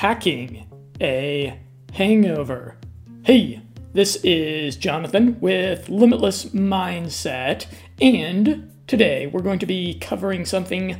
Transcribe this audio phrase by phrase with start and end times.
[0.00, 0.66] hacking
[0.98, 1.60] a
[1.92, 2.74] hangover.
[3.22, 3.60] Hey,
[3.92, 7.66] this is Jonathan with Limitless Mindset,
[8.00, 10.96] and today we're going to be covering something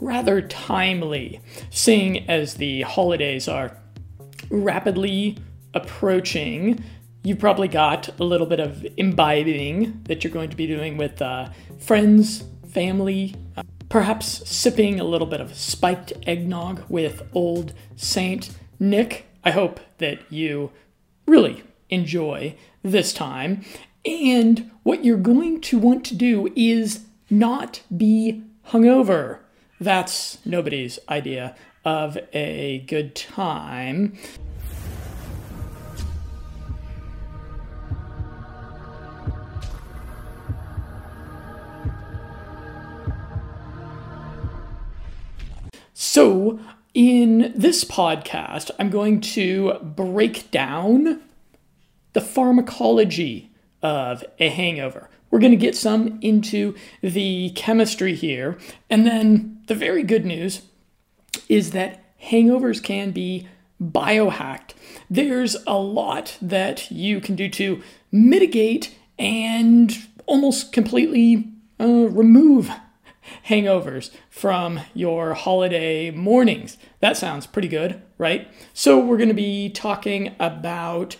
[0.00, 3.76] rather timely, seeing as the holidays are
[4.48, 5.36] rapidly
[5.74, 6.82] approaching.
[7.24, 11.20] You've probably got a little bit of imbibing that you're going to be doing with
[11.20, 18.50] uh, friends, family, uh, perhaps sipping a little bit of spiked eggnog with old Saint
[18.78, 19.26] Nick.
[19.44, 20.70] I hope that you
[21.26, 23.64] really enjoy this time.
[24.04, 29.38] And what you're going to want to do is not be hungover.
[29.80, 34.18] That's nobody's idea of a good time.
[46.00, 46.60] So,
[46.94, 51.20] in this podcast, I'm going to break down
[52.12, 53.50] the pharmacology
[53.82, 55.10] of a hangover.
[55.28, 58.58] We're going to get some into the chemistry here.
[58.88, 60.62] And then the very good news
[61.48, 63.48] is that hangovers can be
[63.82, 64.74] biohacked.
[65.10, 67.82] There's a lot that you can do to
[68.12, 71.48] mitigate and almost completely
[71.80, 72.70] uh, remove
[73.48, 76.78] hangovers from your holiday mornings.
[77.00, 78.48] That sounds pretty good, right?
[78.72, 81.16] So, we're going to be talking about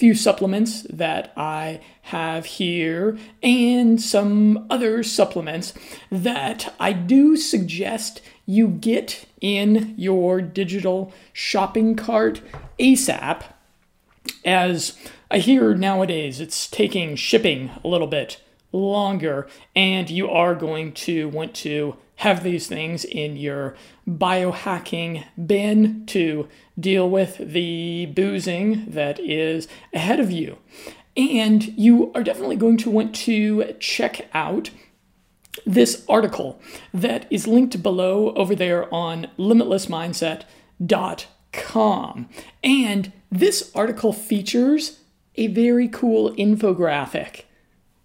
[0.00, 5.74] few supplements that I have here and some other supplements
[6.10, 12.40] that I do suggest you get in your digital shopping cart
[12.78, 13.42] ASAP
[14.42, 14.96] as
[15.30, 18.40] I hear nowadays it's taking shipping a little bit
[18.72, 23.74] longer, and you are going to want to have these things in your
[24.06, 30.58] biohacking bin to deal with the boozing that is ahead of you.
[31.16, 34.70] And you are definitely going to want to check out
[35.66, 36.60] this article
[36.94, 42.28] that is linked below over there on limitlessmindset.com.
[42.62, 45.00] And this article features
[45.36, 47.42] a very cool infographic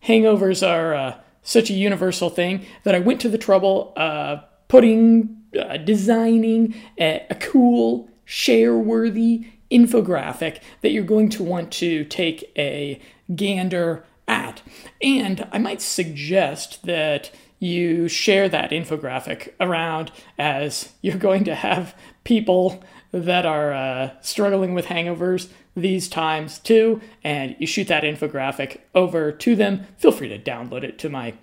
[0.07, 5.43] hangovers are uh, such a universal thing that I went to the trouble of putting,
[5.59, 12.51] uh, designing a, a cool, share worthy infographic that you're going to want to take
[12.57, 12.99] a
[13.35, 14.61] gander at.
[15.01, 21.95] And I might suggest that you share that infographic around as you're going to have
[22.23, 28.79] people that are uh, struggling with hangovers these times too, and you shoot that infographic
[28.93, 29.85] over to them.
[29.97, 31.33] Feel free to download it to my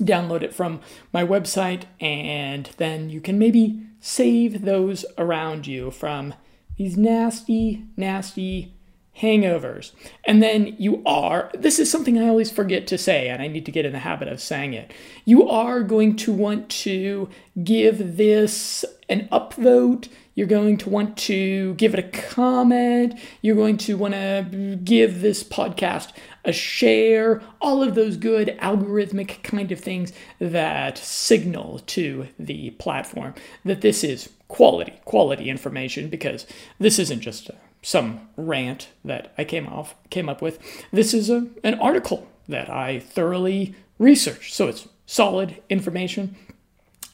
[0.00, 0.80] download it from
[1.12, 6.34] my website, and then you can maybe save those around you from
[6.76, 8.74] these nasty, nasty
[9.20, 9.92] hangovers.
[10.24, 13.66] And then you are, this is something I always forget to say, and I need
[13.66, 14.92] to get in the habit of saying it.
[15.24, 17.28] You are going to want to
[17.62, 20.08] give this an upvote.
[20.34, 23.18] You're going to want to give it a comment.
[23.42, 26.12] You're going to want to give this podcast
[26.44, 27.42] a share.
[27.60, 34.04] All of those good algorithmic kind of things that signal to the platform that this
[34.04, 36.46] is quality, quality information because
[36.78, 40.58] this isn't just a some rant that I came off came up with.
[40.92, 46.36] This is a, an article that I thoroughly researched, so it's solid information.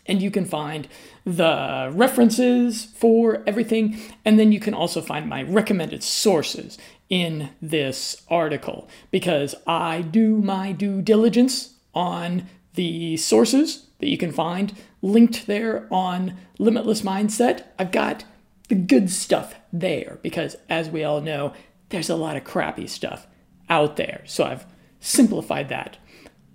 [0.06, 0.86] And you can find
[1.24, 6.76] the references for everything, and then you can also find my recommended sources
[7.08, 14.32] in this article because I do my due diligence on the sources that you can
[14.32, 17.64] find linked there on Limitless Mindset.
[17.78, 18.24] I've got
[18.68, 21.52] the good stuff there because, as we all know,
[21.90, 23.26] there's a lot of crappy stuff
[23.68, 24.22] out there.
[24.24, 24.66] So I've
[25.00, 25.98] simplified that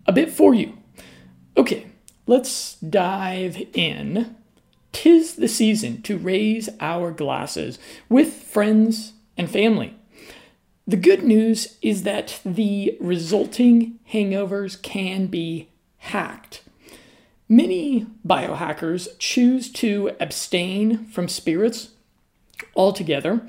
[0.05, 0.77] a bit for you.
[1.55, 1.87] Okay,
[2.25, 4.35] let's dive in.
[4.91, 7.77] Tis the season to raise our glasses
[8.09, 9.95] with friends and family.
[10.87, 16.63] The good news is that the resulting hangovers can be hacked.
[17.47, 21.89] Many biohackers choose to abstain from spirits
[22.75, 23.41] altogether.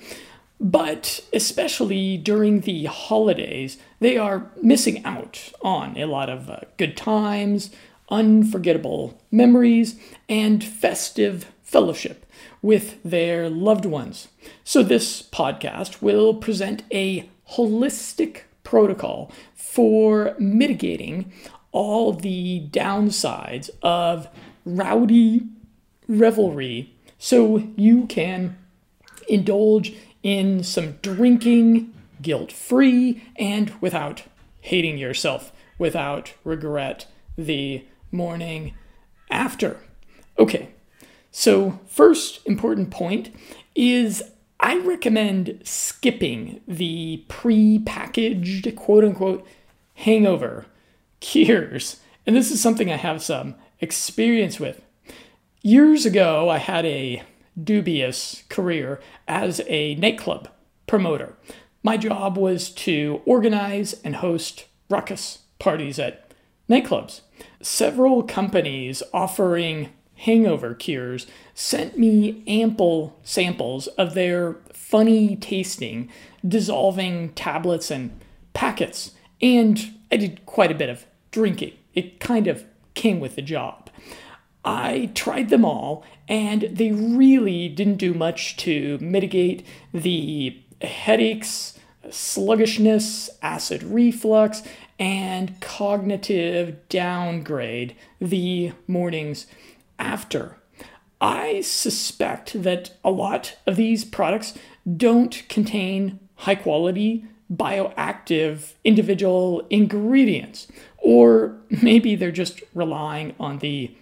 [0.61, 6.97] But especially during the holidays, they are missing out on a lot of uh, good
[6.97, 7.71] times,
[8.11, 9.99] unforgettable memories,
[10.29, 12.27] and festive fellowship
[12.61, 14.29] with their loved ones.
[14.65, 21.33] So, this podcast will present a holistic protocol for mitigating
[21.73, 24.29] all the downsides of
[24.65, 25.47] rowdy
[26.09, 28.57] revelry so you can
[29.31, 34.25] indulge in some drinking guilt free and without
[34.61, 37.07] hating yourself, without regret
[37.37, 38.75] the morning
[39.31, 39.81] after.
[40.39, 40.69] Okay,
[41.31, 43.35] so first important point
[43.75, 44.23] is
[44.59, 49.47] I recommend skipping the pre packaged quote unquote
[49.95, 50.67] hangover
[51.21, 52.01] cures.
[52.27, 54.83] And this is something I have some experience with.
[55.63, 57.23] Years ago, I had a
[57.65, 60.49] dubious career as a nightclub
[60.87, 61.37] promoter.
[61.83, 66.31] My job was to organize and host ruckus parties at
[66.69, 67.23] nightclubs.
[67.63, 76.11] Several companies offering hangover cures sent me ample samples of their funny tasting,
[76.47, 78.19] dissolving tablets and
[78.53, 81.73] packets, and I did quite a bit of drinking.
[81.95, 82.65] It kind of
[82.95, 83.89] came with the job.
[84.65, 91.79] I tried them all, and they really didn't do much to mitigate the headaches,
[92.11, 94.63] sluggishness, acid reflux,
[94.99, 99.47] and cognitive downgrade the mornings
[99.99, 100.57] after.
[101.21, 104.55] I suspect that a lot of these products
[104.97, 110.69] don't contain high quality bioactive individual ingredients,
[110.99, 113.95] or maybe they're just relying on the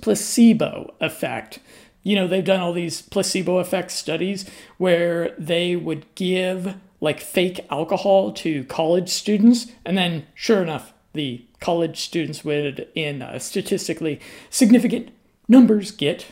[0.00, 1.60] placebo effect.
[2.02, 4.48] You know, they've done all these placebo effect studies
[4.78, 11.44] where they would give like fake alcohol to college students, and then sure enough, the
[11.60, 14.20] college students would, in uh, statistically
[14.50, 15.10] significant
[15.48, 16.26] numbers, get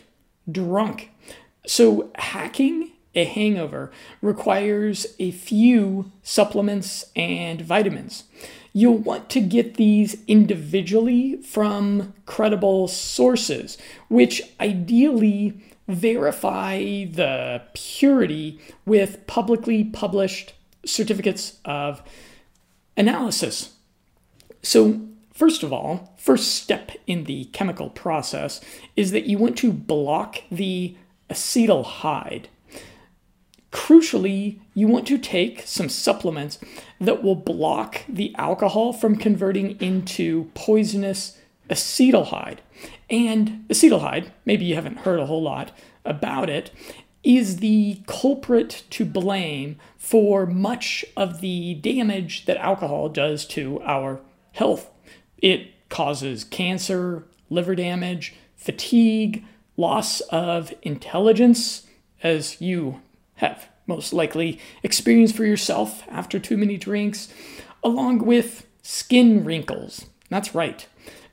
[0.50, 1.10] drunk.
[1.66, 3.90] So, hacking a hangover
[4.22, 8.24] requires a few supplements and vitamins.
[8.72, 13.78] You'll want to get these individually from credible sources,
[14.08, 20.52] which ideally verify the purity with publicly published
[20.84, 22.02] certificates of
[22.96, 23.74] analysis.
[24.62, 25.00] So,
[25.32, 28.60] first of all, first step in the chemical process
[28.96, 30.96] is that you want to block the
[31.30, 32.46] acetaldehyde
[33.72, 36.58] Crucially, you want to take some supplements
[37.00, 41.38] that will block the alcohol from converting into poisonous
[41.68, 42.58] acetaldehyde.
[43.10, 45.72] And acetaldehyde, maybe you haven't heard a whole lot
[46.04, 46.70] about it,
[47.22, 54.20] is the culprit to blame for much of the damage that alcohol does to our
[54.52, 54.90] health.
[55.36, 59.44] It causes cancer, liver damage, fatigue,
[59.76, 61.86] loss of intelligence,
[62.22, 63.00] as you
[63.38, 67.28] have most likely experienced for yourself after too many drinks,
[67.82, 70.06] along with skin wrinkles.
[70.28, 70.86] That's right.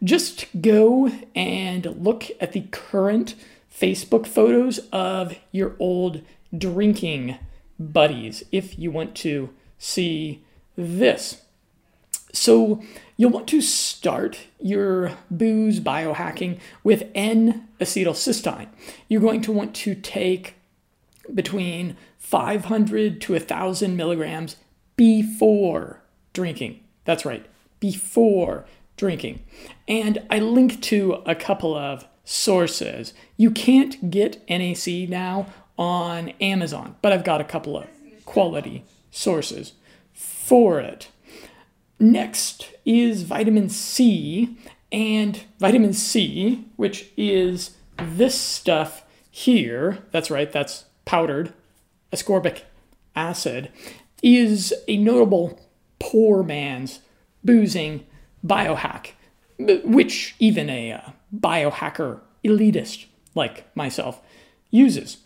[0.03, 3.35] Just go and look at the current
[3.71, 6.21] Facebook photos of your old
[6.57, 7.37] drinking
[7.77, 10.43] buddies if you want to see
[10.77, 11.41] this.
[12.31, 12.81] So,
[13.15, 18.67] you'll want to start your booze biohacking with N acetylcysteine.
[19.07, 20.55] You're going to want to take
[21.33, 24.57] between 500 to 1,000 milligrams
[24.95, 26.01] before
[26.33, 26.81] drinking.
[27.05, 27.45] That's right,
[27.79, 28.65] before
[28.97, 29.43] drinking.
[29.87, 33.13] And I link to a couple of sources.
[33.37, 37.87] You can't get NAC now on Amazon, but I've got a couple of
[38.25, 39.73] quality sources
[40.13, 41.09] for it.
[41.99, 44.57] Next is vitamin C,
[44.91, 49.99] and vitamin C, which is this stuff here.
[50.11, 51.53] That's right, that's powdered
[52.11, 52.61] ascorbic
[53.15, 53.71] acid,
[54.21, 55.59] is a notable
[55.99, 56.99] poor man's
[57.43, 58.05] boozing
[58.45, 59.11] biohack,
[59.57, 61.01] which even a uh,
[61.35, 64.21] biohacker elitist like myself
[64.71, 65.17] uses.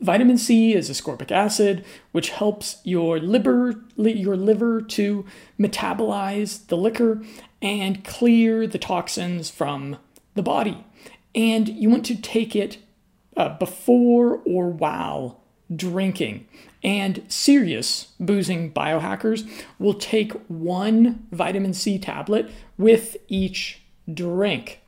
[0.00, 5.26] Vitamin C is ascorbic acid, which helps your liver, your liver to
[5.58, 7.22] metabolize the liquor
[7.60, 9.96] and clear the toxins from
[10.34, 10.84] the body.
[11.34, 12.78] And you want to take it
[13.36, 15.40] uh, before or while
[15.74, 16.46] drinking.
[16.82, 19.48] And serious boozing biohackers
[19.78, 23.80] will take one vitamin C tablet with each
[24.12, 24.80] drink.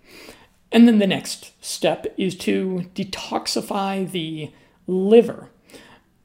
[0.71, 4.53] And then the next step is to detoxify the
[4.87, 5.49] liver.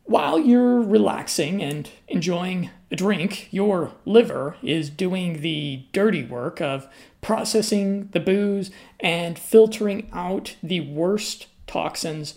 [0.04, 6.88] While you're relaxing and enjoying a drink, your liver is doing the dirty work of
[7.22, 12.36] processing the booze and filtering out the worst toxins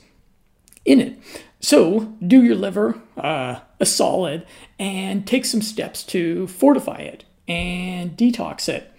[0.85, 1.19] in it.
[1.61, 4.47] So, do your liver uh, a solid
[4.79, 8.93] and take some steps to fortify it and detox it.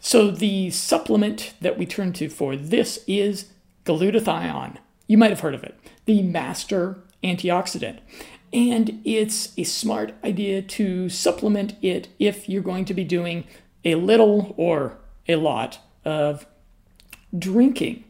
[0.00, 3.46] So, the supplement that we turn to for this is
[3.86, 4.76] glutathione.
[5.06, 7.98] You might have heard of it, the master antioxidant.
[8.52, 13.44] And it's a smart idea to supplement it if you're going to be doing
[13.84, 16.46] a little or a lot of
[17.36, 18.04] drinking.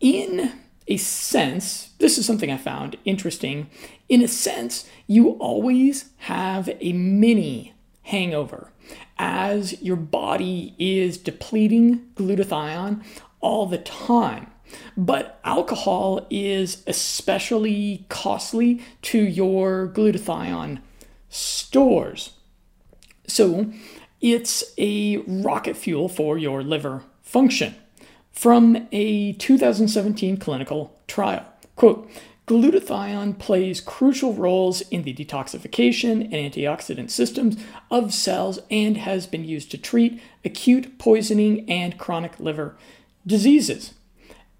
[0.00, 0.52] In
[0.88, 3.68] a sense, this is something I found interesting.
[4.08, 8.70] In a sense, you always have a mini hangover
[9.18, 13.02] as your body is depleting glutathione
[13.40, 14.48] all the time.
[14.96, 20.80] But alcohol is especially costly to your glutathione
[21.28, 22.32] stores.
[23.26, 23.72] So
[24.20, 27.74] it's a rocket fuel for your liver function.
[28.36, 32.06] From a 2017 clinical trial, quote,
[32.46, 37.56] Glutathione plays crucial roles in the detoxification and antioxidant systems
[37.90, 42.76] of cells and has been used to treat acute poisoning and chronic liver
[43.26, 43.94] diseases.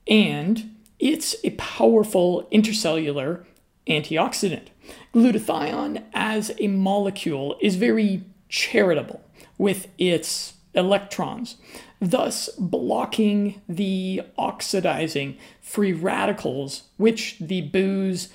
[0.08, 3.44] And it's a powerful intercellular
[3.86, 4.68] antioxidant.
[5.12, 9.20] Glutathione as a molecule is very charitable
[9.58, 11.56] with its electrons,
[12.00, 18.28] thus blocking the oxidizing free radicals which the booze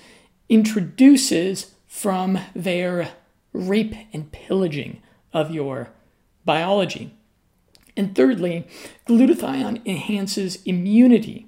[0.48, 3.10] introduces from their
[3.52, 5.02] rape and pillaging
[5.32, 5.90] of your
[6.44, 7.14] biology.
[7.96, 8.66] And thirdly,
[9.06, 11.46] glutathione enhances immunity.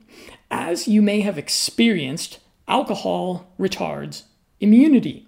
[0.51, 4.25] As you may have experienced, alcohol retards
[4.61, 5.27] immunity.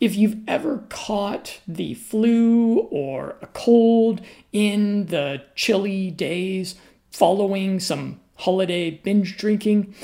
[0.00, 4.20] If you've ever caught the flu or a cold
[4.52, 6.74] in the chilly days
[7.10, 9.94] following some holiday binge drinking,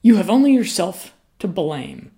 [0.00, 2.12] you have only yourself to blame.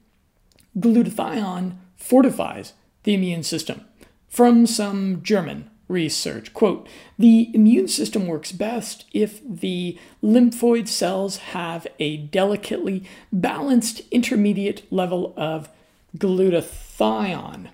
[0.78, 3.84] Glutathione fortifies the immune system.
[4.28, 11.87] From some German research, quote, the immune system works best if the lymphoid cells have
[11.99, 15.68] a delicately balanced intermediate level of
[16.16, 17.71] glutathione.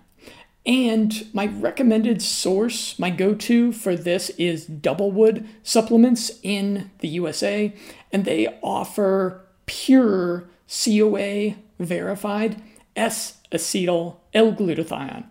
[0.67, 7.75] And my recommended source, my go to for this is Doublewood Supplements in the USA,
[8.13, 12.63] and they offer pure COA verified
[12.95, 15.25] S acetyl L glutathione.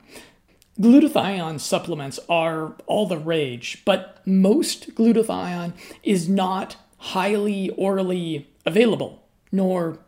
[0.79, 5.73] Glutathione supplements are all the rage, but most glutathione
[6.03, 9.99] is not highly orally available, nor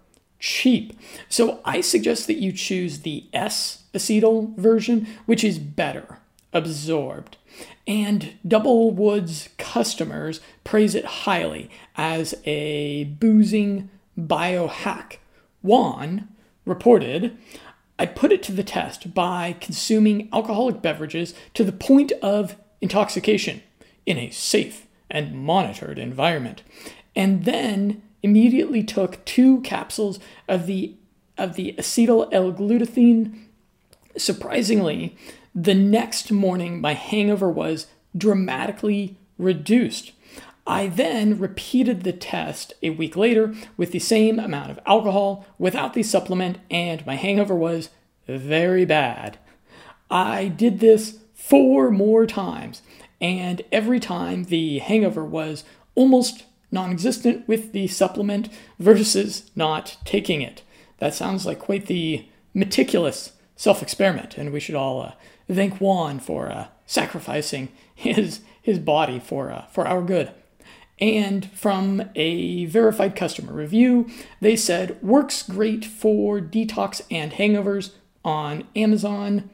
[0.41, 0.99] cheap.
[1.29, 6.19] So I suggest that you choose the S acetyl version, which is better
[6.51, 7.37] absorbed.
[7.87, 15.17] And Double Wood's customers praise it highly as a boozing biohack.
[15.61, 16.27] Juan
[16.65, 17.37] reported,
[17.97, 23.61] I put it to the test by consuming alcoholic beverages to the point of intoxication
[24.05, 26.63] in a safe and monitored environment.
[27.15, 30.95] And then immediately took two capsules of the
[31.37, 33.33] of the acetyl L-glutathione.
[34.17, 35.15] Surprisingly,
[35.55, 40.11] the next morning my hangover was dramatically reduced.
[40.67, 45.93] I then repeated the test a week later with the same amount of alcohol without
[45.93, 47.89] the supplement, and my hangover was
[48.27, 49.39] very bad.
[50.09, 52.83] I did this four more times,
[53.19, 55.63] and every time the hangover was
[55.95, 58.49] almost non existent with the supplement
[58.79, 60.63] versus not taking it.
[60.99, 65.11] That sounds like quite the meticulous self experiment, and we should all uh,
[65.51, 70.31] thank Juan for uh, sacrificing his, his body for, uh, for our good.
[70.99, 74.07] And from a verified customer review,
[74.39, 77.91] they said works great for detox and hangovers
[78.23, 79.49] on Amazon.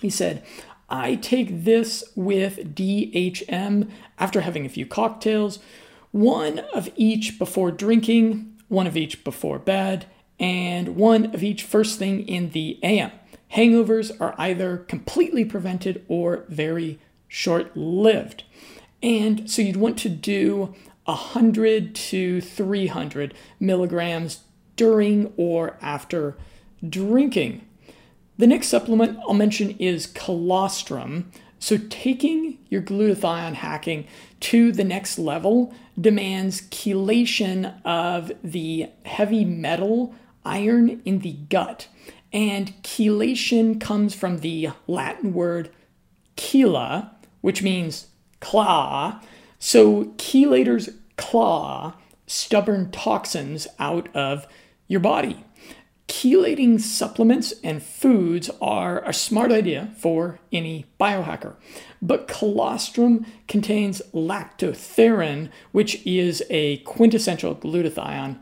[0.00, 0.42] He said,
[0.88, 5.58] I take this with DHM after having a few cocktails
[6.12, 10.06] one of each before drinking, one of each before bed,
[10.38, 13.12] and one of each first thing in the AM.
[13.54, 16.98] Hangovers are either completely prevented or very
[17.28, 18.44] short lived.
[19.02, 20.74] And so you'd want to do
[21.04, 24.40] 100 to 300 milligrams
[24.76, 26.36] during or after
[26.88, 27.66] drinking.
[28.38, 31.30] The next supplement I'll mention is colostrum.
[31.58, 34.06] So, taking your glutathione hacking
[34.40, 41.88] to the next level demands chelation of the heavy metal iron in the gut.
[42.32, 45.70] And chelation comes from the Latin word
[46.36, 48.06] chela, which means
[48.40, 49.20] claw.
[49.58, 51.94] So, chelators claw
[52.26, 54.46] stubborn toxins out of
[54.86, 55.44] your body.
[56.20, 61.54] Chelating supplements and foods are a smart idea for any biohacker,
[62.02, 68.38] but colostrum contains lactoferrin, which is a quintessential glutathione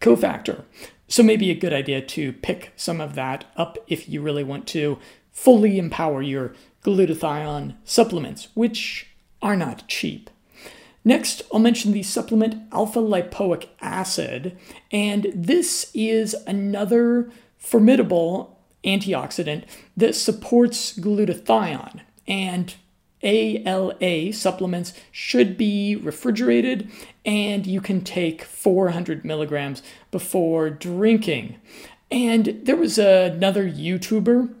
[0.00, 0.62] cofactor.
[1.08, 4.68] So maybe a good idea to pick some of that up if you really want
[4.68, 4.96] to
[5.32, 9.08] fully empower your glutathione supplements, which
[9.42, 10.30] are not cheap.
[11.04, 14.56] Next, I'll mention the supplement alpha lipoic acid,
[14.90, 19.64] and this is another formidable antioxidant
[19.96, 22.00] that supports glutathione.
[22.26, 22.74] And
[23.22, 26.90] ALA supplements should be refrigerated,
[27.24, 31.56] and you can take 400 milligrams before drinking.
[32.10, 34.54] And there was another YouTuber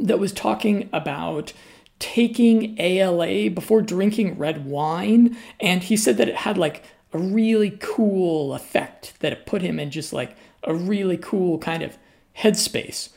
[0.00, 1.52] that was talking about
[2.00, 7.78] taking ALA before drinking red wine, and he said that it had like a really
[7.78, 11.96] cool effect, that it put him in just like a really cool kind of
[12.38, 13.10] headspace.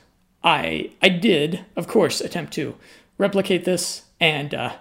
[0.44, 2.76] I I did, of course, attempt to
[3.18, 4.74] replicate this and uh,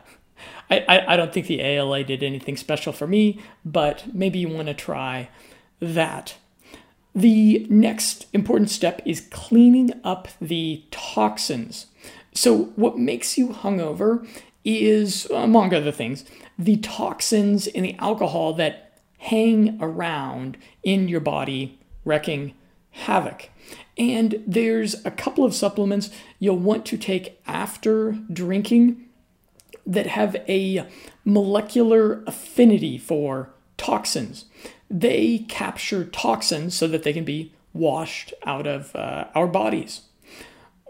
[0.70, 4.68] I, I don't think the ALA did anything special for me, but maybe you want
[4.68, 5.28] to try
[5.80, 6.36] that.
[7.14, 11.86] The next important step is cleaning up the toxins.
[12.34, 14.26] So, what makes you hungover
[14.64, 16.24] is, among other things,
[16.58, 22.54] the toxins in the alcohol that hang around in your body, wrecking
[22.90, 23.50] havoc.
[23.96, 29.08] And there's a couple of supplements you'll want to take after drinking
[29.86, 30.86] that have a
[31.24, 34.46] molecular affinity for toxins.
[34.90, 40.02] They capture toxins so that they can be washed out of uh, our bodies.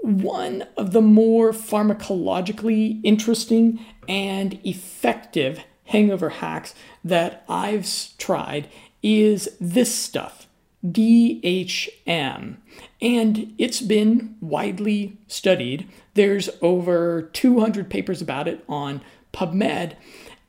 [0.02, 8.68] One of the more pharmacologically interesting and effective hangover hacks that I've tried
[9.02, 10.46] is this stuff,
[10.84, 12.56] DHM.
[13.00, 19.00] And it's been widely studied there's over 200 papers about it on
[19.32, 19.94] PubMed,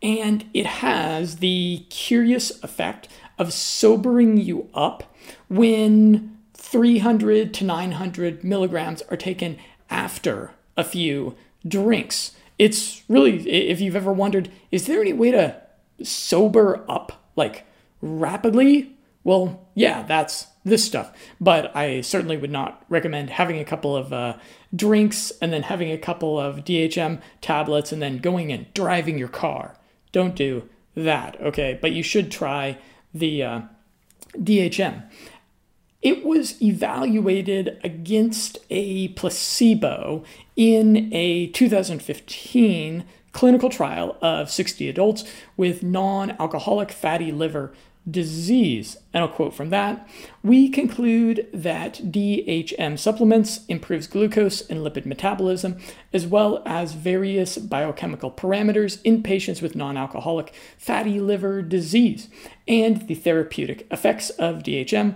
[0.02, 3.08] and it has the curious effect
[3.40, 5.16] of sobering you up
[5.48, 6.33] when
[6.74, 9.60] 300 to 900 milligrams are taken
[9.92, 12.32] after a few drinks.
[12.58, 15.62] It's really, if you've ever wondered, is there any way to
[16.02, 17.65] sober up like
[18.02, 18.98] rapidly?
[19.24, 21.15] Well, yeah, that's this stuff.
[21.39, 24.38] But I certainly would not recommend having a couple of uh,
[24.76, 29.28] drinks and then having a couple of DHM tablets and then going and driving your
[29.28, 29.78] car.
[30.12, 31.78] Don't do that, okay?
[31.80, 32.80] But you should try
[33.13, 33.62] the uh,
[34.36, 35.04] DHM.
[36.04, 40.24] It was evaluated against a placebo
[40.58, 45.24] in a 2015 clinical trial of 60 adults
[45.56, 47.74] with non alcoholic fatty liver
[48.10, 48.98] disease.
[49.13, 50.08] And I'll quote from that
[50.44, 55.78] We conclude that DHM supplements improves glucose and lipid metabolism,
[56.12, 62.28] as well as various biochemical parameters in patients with non alcoholic fatty liver disease.
[62.68, 65.16] And the therapeutic effects of DHM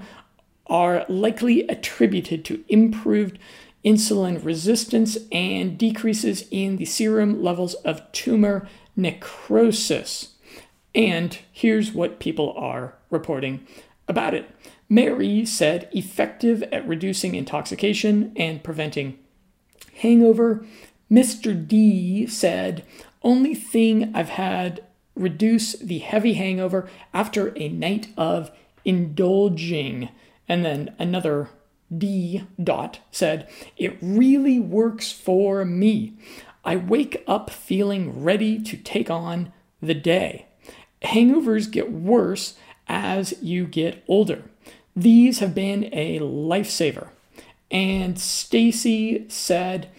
[0.70, 3.40] are likely attributed to improved
[3.84, 10.34] insulin resistance and decreases in the serum levels of tumor necrosis.
[10.94, 13.66] And here's what people are reporting
[14.08, 14.50] about it.
[14.90, 19.20] Mary said effective at reducing intoxication and preventing
[19.98, 20.66] hangover.
[21.12, 21.68] Mr.
[21.68, 22.86] D said
[23.24, 24.84] only thing I've had
[25.16, 28.52] reduce the heavy hangover after a night of
[28.86, 30.10] indulging.
[30.48, 31.50] And then another
[31.96, 36.14] D dot said, It really works for me.
[36.64, 40.48] I wake up feeling ready to take on the day
[41.04, 42.56] hangovers get worse
[42.88, 44.44] as you get older.
[44.96, 47.10] These have been a lifesaver.
[47.70, 49.90] And Stacy said,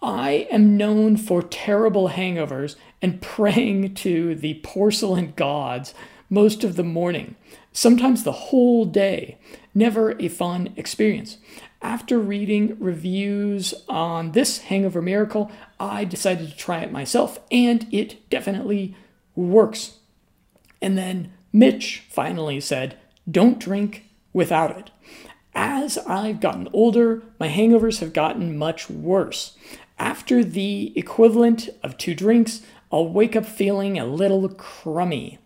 [0.00, 5.92] I am known for terrible hangovers and praying to the porcelain gods
[6.30, 7.34] most of the morning,
[7.72, 9.36] sometimes the whole day.
[9.74, 11.38] Never a fun experience.
[11.82, 18.28] After reading reviews on this hangover miracle, I decided to try it myself, and it
[18.28, 18.96] definitely
[19.34, 19.98] works.
[20.82, 22.96] And then Mitch finally said,
[23.30, 24.90] Don't drink without it.
[25.54, 29.56] As I've gotten older, my hangovers have gotten much worse.
[29.98, 35.39] After the equivalent of two drinks, I'll wake up feeling a little crummy.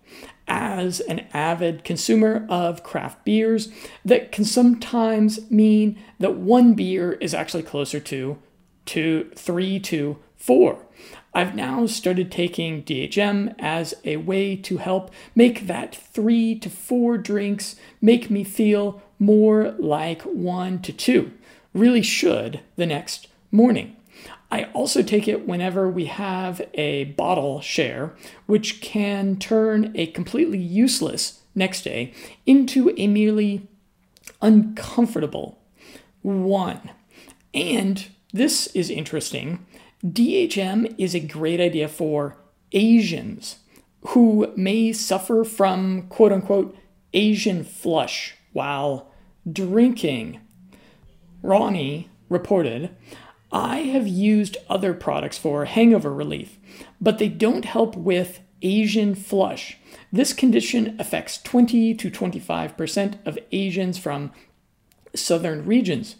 [0.47, 3.69] As an avid consumer of craft beers,
[4.05, 8.39] that can sometimes mean that one beer is actually closer to
[8.85, 10.85] two, three to four.
[11.33, 17.19] I've now started taking DHM as a way to help make that three to four
[17.19, 21.33] drinks make me feel more like one to two.
[21.73, 23.97] Really should the next morning.
[24.55, 28.15] I also take it whenever we have a bottle share,
[28.47, 32.15] which can turn a completely useless next day
[32.47, 33.67] into a merely
[34.41, 35.59] uncomfortable.
[36.23, 36.89] One.
[37.53, 39.67] And this is interesting.
[40.07, 42.37] DHM is a great idea for
[42.71, 43.57] Asians
[44.09, 46.77] who may suffer from quote unquote
[47.13, 49.11] Asian flush while
[49.53, 50.41] drinking.
[51.43, 52.95] Ronnie reported,
[53.55, 56.59] I have used other products for hangover relief,
[57.01, 59.79] but they don't help with Asian flush.
[60.13, 64.33] This condition affects 20 to 25% of Asians from
[65.15, 66.17] southern regions.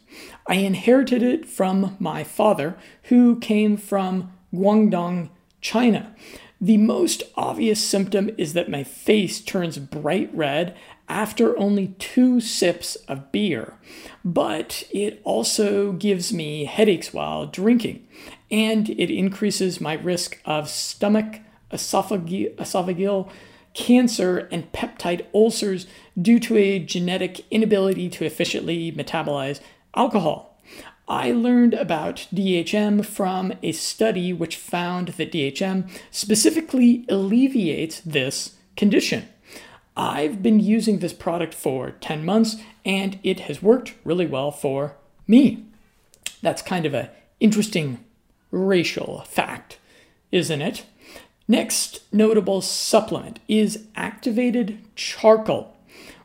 [0.47, 5.31] I inherited it from my father, who came from Guangdong,
[5.65, 6.15] China.
[6.61, 10.77] The most obvious symptom is that my face turns bright red
[11.09, 13.79] after only two sips of beer,
[14.23, 18.07] but it also gives me headaches while drinking,
[18.51, 21.41] and it increases my risk of stomach,
[21.73, 23.31] esophageal, esophageal
[23.73, 25.87] cancer, and peptide ulcers
[26.21, 29.61] due to a genetic inability to efficiently metabolize
[29.97, 30.54] alcohol.
[31.07, 39.29] I learned about DHM from a study which found that DHM specifically alleviates this condition.
[39.97, 44.97] I've been using this product for 10 months and it has worked really well for
[45.27, 45.67] me.
[46.43, 48.03] That's kind of an interesting
[48.51, 49.79] racial fact,
[50.33, 50.85] isn't it?
[51.47, 55.77] Next notable supplement is activated charcoal,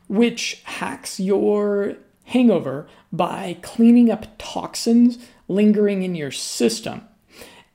[0.08, 5.18] which hacks your hangover by cleaning up toxins
[5.48, 7.02] lingering in your system.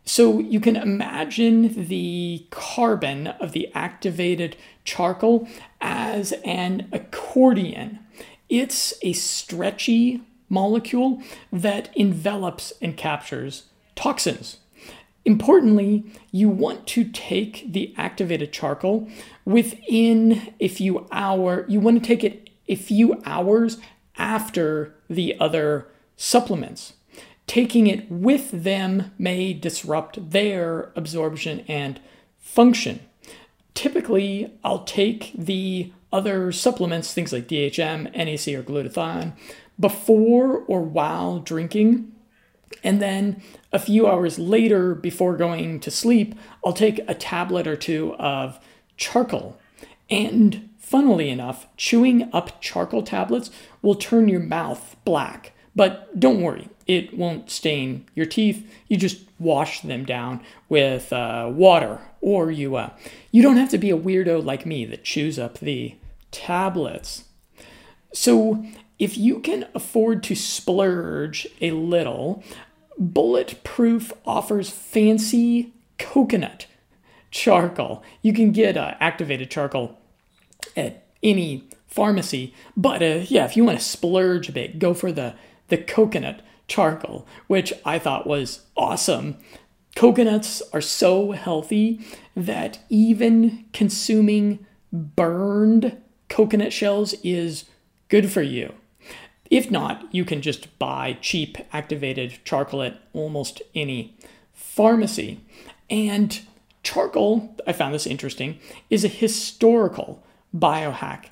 [0.05, 5.47] So you can imagine the carbon of the activated charcoal
[5.81, 7.99] as an accordion.
[8.47, 11.21] It's a stretchy molecule
[11.51, 13.63] that envelops and captures
[13.95, 14.57] toxins.
[15.25, 19.09] Importantly, you want to take the activated charcoal
[19.43, 21.65] within a few hour.
[21.67, 23.79] You want to take it a few hours
[24.17, 25.87] after the other
[26.17, 26.93] supplements.
[27.47, 31.99] Taking it with them may disrupt their absorption and
[32.39, 33.01] function.
[33.73, 39.33] Typically, I'll take the other supplements, things like DHM, NAC, or glutathione,
[39.79, 42.11] before or while drinking.
[42.83, 43.41] And then
[43.71, 48.59] a few hours later, before going to sleep, I'll take a tablet or two of
[48.97, 49.59] charcoal.
[50.09, 53.49] And Funnily enough, chewing up charcoal tablets
[53.81, 55.53] will turn your mouth black.
[55.75, 58.71] But don't worry, it won't stain your teeth.
[58.87, 62.91] You just wash them down with uh, water, or you uh,
[63.31, 65.95] you don't have to be a weirdo like me that chews up the
[66.29, 67.23] tablets.
[68.13, 68.63] So
[68.99, 72.43] if you can afford to splurge a little,
[72.99, 76.67] Bulletproof offers fancy coconut
[77.31, 78.03] charcoal.
[78.21, 79.97] You can get uh, activated charcoal
[80.75, 82.53] at any pharmacy.
[82.75, 85.35] But uh, yeah, if you want to splurge a bit, go for the
[85.67, 89.37] the coconut charcoal, which I thought was awesome.
[89.95, 95.97] Coconuts are so healthy that even consuming burned
[96.29, 97.65] coconut shells is
[98.09, 98.73] good for you.
[99.49, 104.15] If not, you can just buy cheap activated charcoal at almost any
[104.53, 105.39] pharmacy.
[105.89, 106.41] And
[106.83, 108.59] charcoal, I found this interesting,
[108.89, 110.23] is a historical
[110.55, 111.25] biohack.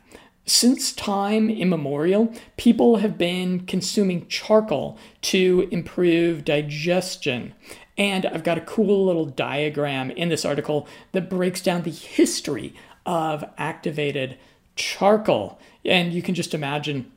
[0.45, 7.53] Since time immemorial, people have been consuming charcoal to improve digestion.
[7.97, 12.73] And I've got a cool little diagram in this article that breaks down the history
[13.05, 14.38] of activated
[14.75, 15.59] charcoal.
[15.86, 17.12] And you can just imagine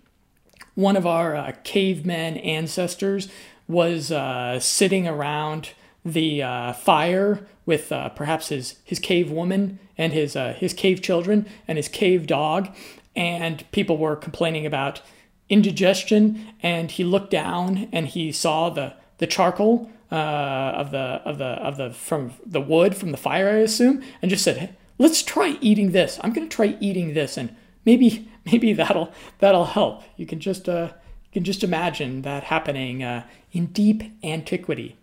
[0.74, 3.28] one of our uh, cavemen ancestors
[3.66, 5.70] was uh, sitting around
[6.04, 11.02] the uh, fire with uh, perhaps his, his cave woman and his, uh, his cave
[11.02, 12.68] children and his cave dog.
[13.14, 15.00] And people were complaining about
[15.48, 16.46] indigestion.
[16.62, 21.44] And he looked down and he saw the, the charcoal uh, of the of the
[21.44, 25.59] of the from the wood from the fire, I assume, and just said, "Let's try
[25.61, 26.20] eating this.
[26.22, 27.54] I'm going to try eating this, and
[27.85, 30.90] maybe maybe that'll that'll help." You can just uh,
[31.24, 34.96] you can just imagine that happening uh, in deep antiquity.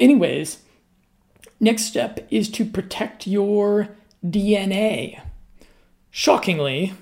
[0.00, 0.58] Anyways,
[1.60, 3.90] next step is to protect your
[4.24, 5.20] DNA.
[6.10, 6.92] Shockingly,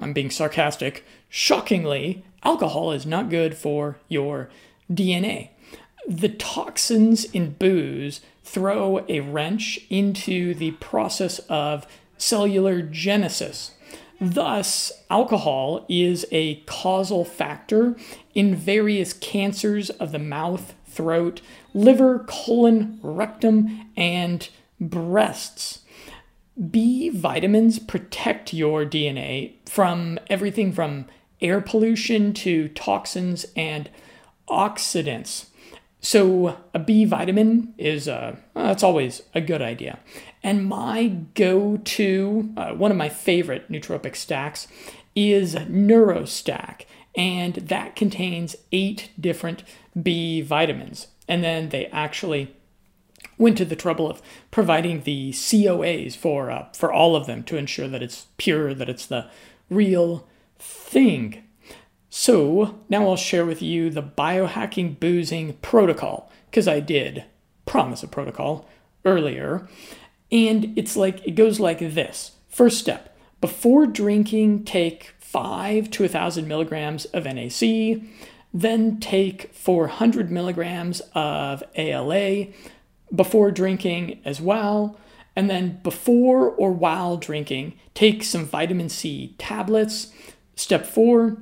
[0.00, 4.48] I'm being sarcastic, shockingly, alcohol is not good for your
[4.90, 5.50] DNA.
[6.08, 11.86] The toxins in booze throw a wrench into the process of
[12.16, 13.72] cellular genesis.
[14.20, 17.96] Thus, alcohol is a causal factor
[18.34, 21.40] in various cancers of the mouth, throat,
[21.72, 24.48] liver, colon, rectum, and
[24.80, 25.80] breasts.
[26.70, 31.06] B vitamins protect your DNA from everything from
[31.40, 33.88] air pollution to toxins and
[34.48, 35.46] oxidants.
[36.00, 39.98] So a B vitamin is uh, that's always a good idea.
[40.42, 44.66] And my go-to, uh, one of my favorite nootropic stacks,
[45.14, 46.82] is Neurostack,
[47.14, 49.62] and that contains eight different
[50.00, 51.08] B vitamins.
[51.28, 52.54] And then they actually
[53.40, 57.56] went to the trouble of providing the COAs for uh, for all of them to
[57.56, 59.28] ensure that it's pure, that it's the
[59.68, 61.42] real thing.
[62.10, 67.24] So now I'll share with you the biohacking boozing protocol because I did
[67.66, 68.68] promise a protocol
[69.04, 69.66] earlier,
[70.30, 72.32] and it's like it goes like this.
[72.48, 78.02] First step: before drinking, take five to a thousand milligrams of NAC.
[78.52, 82.48] Then take 400 milligrams of ALA
[83.14, 84.98] before drinking as well.
[85.36, 90.12] And then before or while drinking, take some vitamin C tablets.
[90.56, 91.38] Step four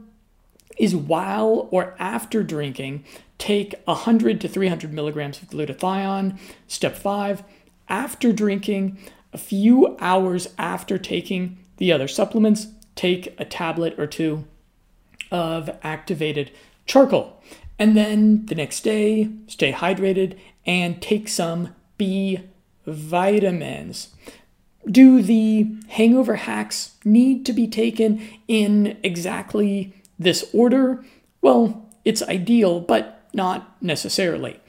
[0.76, 3.04] is while or after drinking,
[3.38, 6.38] take 100 to 300 milligrams of glutathione.
[6.66, 7.42] Step five,
[7.88, 8.98] after drinking,
[9.32, 14.44] a few hours after taking the other supplements, take a tablet or two
[15.30, 16.50] of activated
[16.86, 17.40] charcoal.
[17.78, 22.40] And then the next day, stay hydrated and take some B
[22.86, 24.14] vitamins.
[24.86, 31.04] Do the hangover hacks need to be taken in exactly this order?
[31.42, 34.60] Well, it's ideal, but not necessarily.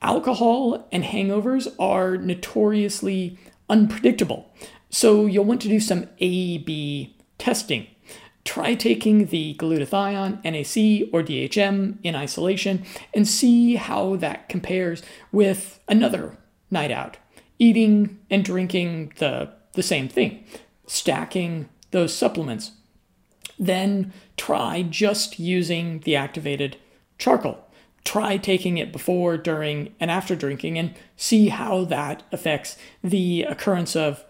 [0.00, 4.50] Alcohol and hangovers are notoriously unpredictable,
[4.88, 7.88] so you'll want to do some A B testing.
[8.48, 12.82] Try taking the glutathione, NAC, or DHM in isolation
[13.12, 16.38] and see how that compares with another
[16.70, 17.18] night out,
[17.58, 20.44] eating and drinking the, the same thing,
[20.86, 22.72] stacking those supplements.
[23.58, 26.78] Then try just using the activated
[27.18, 27.66] charcoal.
[28.02, 33.94] Try taking it before, during, and after drinking and see how that affects the occurrence
[33.94, 34.24] of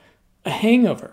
[0.44, 1.12] a hangover.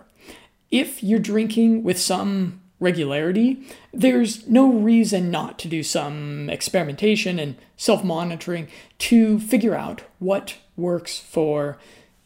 [0.71, 7.55] If you're drinking with some regularity, there's no reason not to do some experimentation and
[7.77, 8.67] self monitoring
[8.99, 11.77] to figure out what works for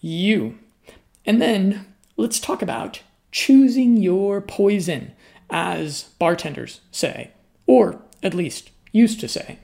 [0.02, 0.58] you.
[1.26, 1.86] And then
[2.18, 5.12] let's talk about choosing your poison,
[5.50, 7.32] as bartenders say,
[7.68, 9.60] or at least used to say.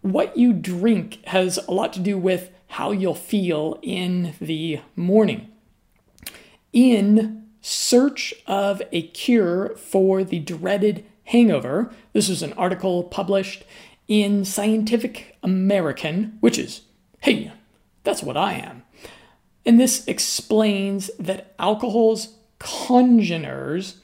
[0.00, 5.48] What you drink has a lot to do with how you'll feel in the morning.
[6.72, 11.90] In Search of a Cure for the Dreaded Hangover.
[12.12, 13.64] This is an article published
[14.06, 16.82] in Scientific American, which is,
[17.22, 17.50] hey,
[18.04, 18.84] that's what I am.
[19.64, 23.96] And this explains that alcohol's congeners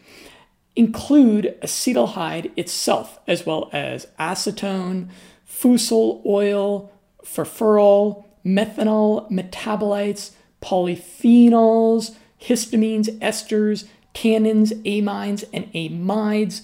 [0.75, 5.09] include acetaldehyde itself, as well as acetone,
[5.45, 6.91] fusel oil,
[7.25, 16.63] furfural, methanol metabolites, polyphenols, histamines, esters, tannins, amines, and amides.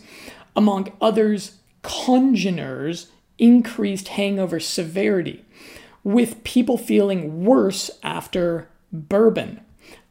[0.57, 3.07] Among others, congeners
[3.39, 5.45] increased hangover severity,
[6.03, 9.61] with people feeling worse after bourbon.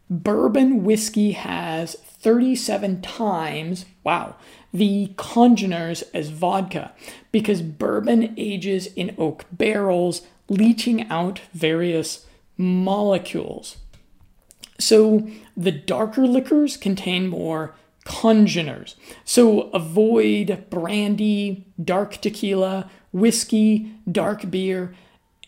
[0.09, 4.35] Bourbon whiskey has 37 times, wow,
[4.73, 6.93] the congeners as vodka
[7.31, 12.25] because bourbon ages in oak barrels, leaching out various
[12.57, 13.77] molecules.
[14.79, 15.27] So
[15.57, 18.95] the darker liquors contain more congeners.
[19.25, 24.93] So avoid brandy, dark tequila, whiskey, dark beer,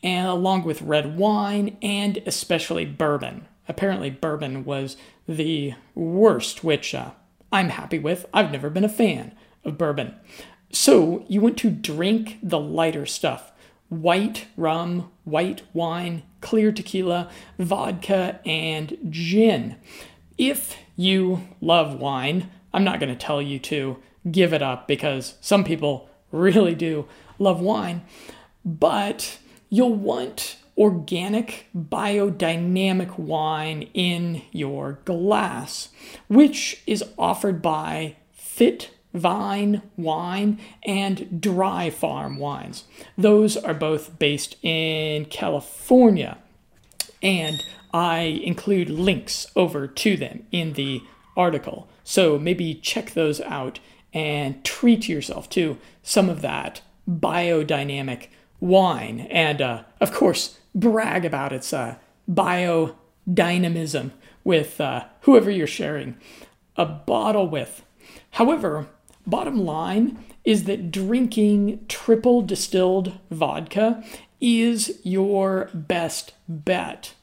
[0.02, 3.48] and along with red wine and especially bourbon.
[3.68, 7.12] Apparently, bourbon was the worst, which uh,
[7.52, 8.26] I'm happy with.
[8.34, 10.16] I've never been a fan of bourbon.
[10.72, 13.52] So, you want to drink the lighter stuff
[13.90, 19.76] white rum, white wine, clear tequila, vodka, and gin.
[20.38, 23.98] If you love wine, I'm not going to tell you to
[24.30, 27.08] give it up because some people really do
[27.40, 28.04] love wine,
[28.64, 35.90] but you'll want organic biodynamic wine in your glass,
[36.28, 42.84] which is offered by Fit Vine Wine and Dry Farm Wines.
[43.18, 46.38] Those are both based in California,
[47.22, 51.02] and I include links over to them in the
[51.36, 51.88] article.
[52.04, 53.80] So maybe check those out
[54.14, 58.28] and treat yourself to some of that biodynamic
[58.60, 59.22] wine.
[59.32, 61.96] And uh, of course, brag about its uh,
[62.30, 64.12] biodynamism
[64.44, 66.18] with uh, whoever you're sharing
[66.76, 67.84] a bottle with.
[68.32, 68.88] However,
[69.30, 74.04] Bottom line is that drinking triple distilled vodka
[74.42, 77.14] is your best bet.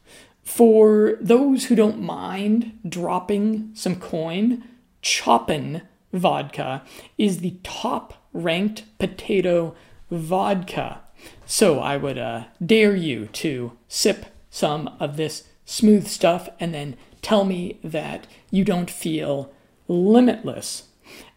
[0.45, 4.63] For those who don't mind dropping some coin,
[5.01, 6.85] Chopin vodka
[7.19, 9.75] is the top ranked potato
[10.09, 11.01] vodka.
[11.45, 16.97] So I would uh, dare you to sip some of this smooth stuff and then
[17.21, 19.53] tell me that you don't feel
[19.89, 20.85] limitless.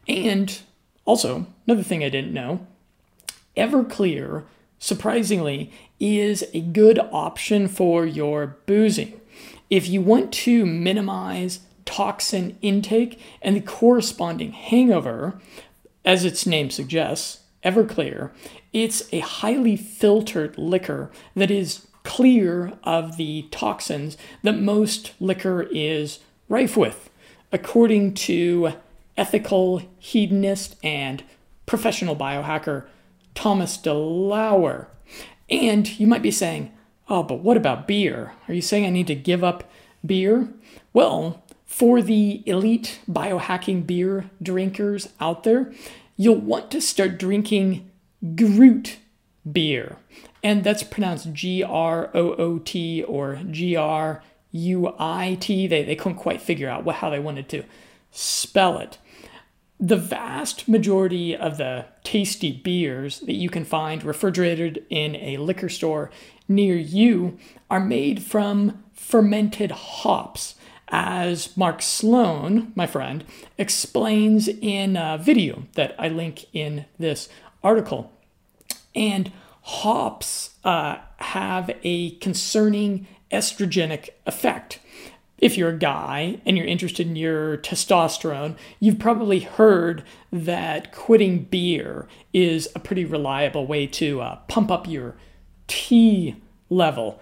[0.10, 0.60] And
[1.06, 2.66] also, another thing I didn't know
[3.56, 4.44] Everclear,
[4.80, 9.20] surprisingly, is a good option for your boozing.
[9.70, 15.40] If you want to minimize toxin intake and the corresponding hangover,
[16.04, 18.32] as its name suggests, Everclear,
[18.72, 26.20] it's a highly filtered liquor that is clear of the toxins that most liquor is
[26.48, 27.10] rife with,
[27.52, 28.74] according to
[29.20, 31.24] ethical hedonist and
[31.66, 32.86] professional biohacker
[33.36, 34.88] Thomas DeLauer.
[35.50, 36.72] And you might be saying,
[37.10, 38.34] oh, but what about beer?
[38.48, 39.70] Are you saying I need to give up
[40.06, 40.48] beer?
[40.94, 45.74] Well, for the elite biohacking beer drinkers out there,
[46.16, 47.90] you'll want to start drinking
[48.36, 48.98] Groot
[49.50, 49.96] beer.
[50.44, 55.68] And that's pronounced G R O O T or G R U I T.
[55.68, 57.64] They, they couldn't quite figure out what, how they wanted to
[58.12, 58.98] spell it.
[59.80, 65.70] The vast majority of the tasty beers that you can find refrigerated in a liquor
[65.70, 66.12] store
[66.50, 67.38] near you
[67.70, 70.56] are made from fermented hops,
[70.90, 73.24] as Mark Sloan, my friend,
[73.58, 77.30] explains in a video that I link in this
[77.64, 78.12] article.
[78.94, 84.80] And hops uh, have a concerning estrogenic effect
[85.40, 91.44] if you're a guy and you're interested in your testosterone, you've probably heard that quitting
[91.44, 95.16] beer is a pretty reliable way to uh, pump up your
[95.68, 96.36] T
[96.70, 97.22] level,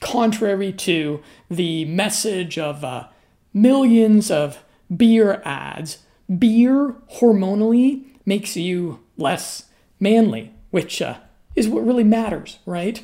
[0.00, 3.08] contrary to the message of uh,
[3.52, 4.62] millions of
[4.94, 5.98] beer ads.
[6.38, 9.64] Beer hormonally makes you less
[10.00, 11.18] manly, which uh,
[11.54, 13.02] is what really matters, right?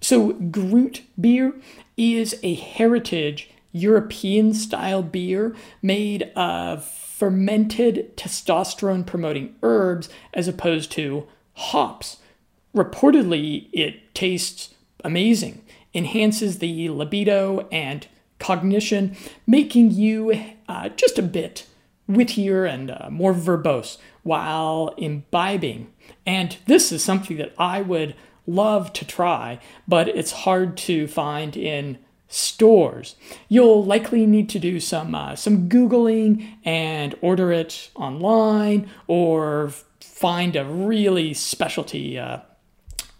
[0.00, 1.54] So, Groot beer
[1.96, 11.26] is a heritage European style beer made of fermented testosterone promoting herbs as opposed to
[11.54, 12.18] hops.
[12.74, 18.06] Reportedly, it tastes amazing, enhances the libido and
[18.38, 21.66] cognition, making you uh, just a bit
[22.06, 25.92] wittier and uh, more verbose while imbibing.
[26.24, 28.14] And this is something that I would
[28.46, 33.16] love to try, but it's hard to find in stores.
[33.48, 40.54] You'll likely need to do some uh, some googling and order it online or find
[40.54, 42.40] a really specialty uh,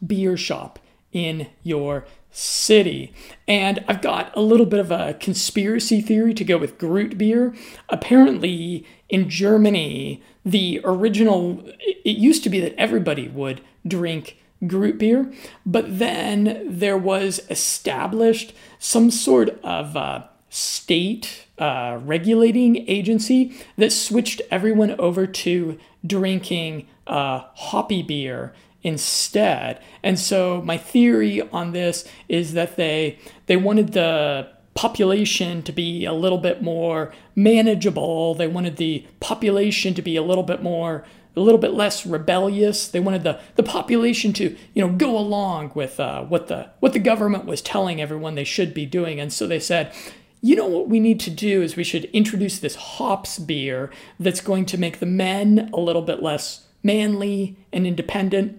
[0.07, 0.79] beer shop
[1.13, 3.13] in your city.
[3.47, 7.55] And I've got a little bit of a conspiracy theory to go with Groot beer.
[7.89, 11.63] Apparently, in Germany, the original
[12.05, 15.33] it used to be that everybody would drink Groot beer,
[15.65, 24.43] but then there was established some sort of uh, state uh, regulating agency that switched
[24.51, 29.81] everyone over to drinking uh, hoppy beer instead.
[30.03, 36.05] And so my theory on this is that they they wanted the population to be
[36.05, 38.35] a little bit more manageable.
[38.35, 41.05] They wanted the population to be a little bit more
[41.37, 42.89] a little bit less rebellious.
[42.89, 46.93] They wanted the, the population to, you know, go along with uh, what the what
[46.93, 49.21] the government was telling everyone they should be doing.
[49.21, 49.93] And so they said,
[50.41, 54.41] you know what we need to do is we should introduce this hops beer that's
[54.41, 58.59] going to make the men a little bit less manly and independent,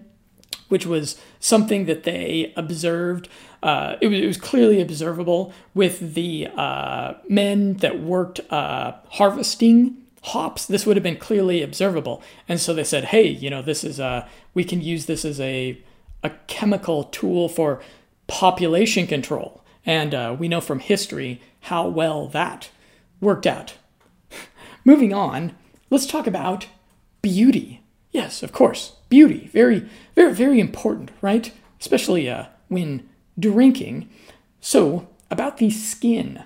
[0.68, 3.28] which was something that they observed.
[3.62, 9.99] Uh, it, was, it was clearly observable with the uh, men that worked uh, harvesting
[10.22, 12.22] hops, this would have been clearly observable.
[12.48, 15.40] And so they said, hey, you know, this is a, we can use this as
[15.40, 15.80] a,
[16.22, 17.80] a chemical tool for
[18.26, 19.64] population control.
[19.86, 22.70] And uh, we know from history how well that
[23.20, 23.74] worked out.
[24.84, 25.54] Moving on,
[25.88, 26.66] let's talk about
[27.22, 27.82] beauty.
[28.12, 29.48] Yes, of course, beauty.
[29.52, 31.52] Very, very, very important, right?
[31.80, 33.08] Especially uh, when
[33.38, 34.08] drinking.
[34.60, 36.42] So, about the skin.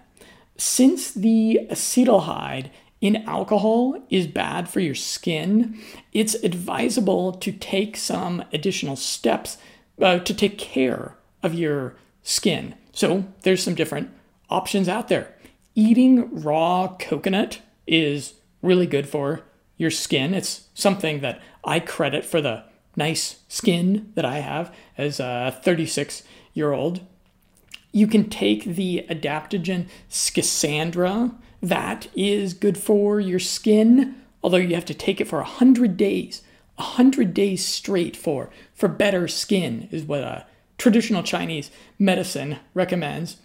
[0.57, 2.71] Since the acetaldehyde
[3.05, 5.79] in alcohol is bad for your skin,
[6.15, 9.59] it's advisable to take some additional steps
[10.01, 12.75] uh, to take care of your skin.
[12.95, 14.09] So there's some different
[14.49, 15.35] options out there.
[15.75, 18.33] Eating raw coconut is
[18.63, 19.43] really good for
[19.77, 20.33] your skin.
[20.33, 22.65] It's something that I credit for the
[22.97, 26.23] nice skin that I have as a 36
[26.55, 27.01] year old.
[27.93, 31.35] You can take the adaptogen Schisandra,
[31.65, 36.43] that is good for your skin, although you have to take it for 100 days.
[36.77, 40.47] 100 days straight for, for better skin is what a
[40.77, 43.37] traditional Chinese medicine recommends.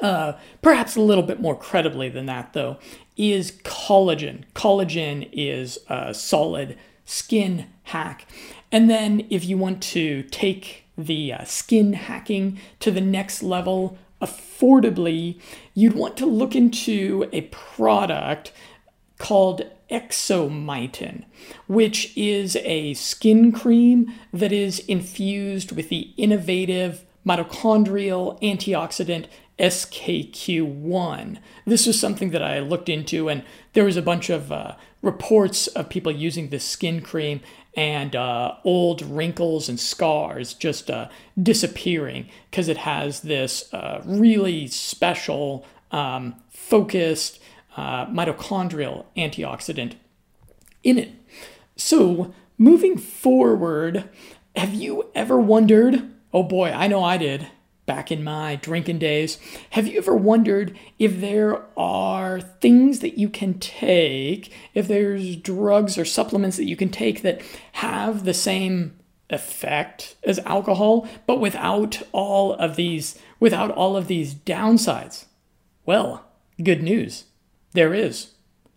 [0.00, 0.32] Uh,
[0.62, 2.78] perhaps a little bit more credibly than that, though,
[3.16, 4.44] is collagen.
[4.54, 8.26] Collagen is a solid skin hack.
[8.70, 13.98] And then, if you want to take the uh, skin hacking to the next level
[14.22, 15.40] affordably,
[15.74, 18.52] you'd want to look into a product
[19.18, 21.24] called Exomitin,
[21.66, 29.26] which is a skin cream that is infused with the innovative mitochondrial antioxidant
[29.58, 31.38] SKQ1.
[31.66, 33.44] This was something that I looked into, and
[33.74, 37.40] there was a bunch of uh, reports of people using this skin cream
[37.74, 41.08] and uh, old wrinkles and scars just uh,
[41.40, 47.40] disappearing because it has this uh, really special, um, focused
[47.76, 49.94] uh, mitochondrial antioxidant
[50.82, 51.12] in it.
[51.76, 54.08] So, moving forward,
[54.54, 56.10] have you ever wondered?
[56.34, 57.48] Oh boy, I know I did
[57.92, 59.36] back in my drinking days.
[59.70, 65.98] Have you ever wondered if there are things that you can take, if there's drugs
[65.98, 72.00] or supplements that you can take that have the same effect as alcohol, but without
[72.12, 75.26] all of these without all of these downsides?
[75.84, 76.24] Well,
[76.62, 77.24] good news.
[77.72, 78.30] There is.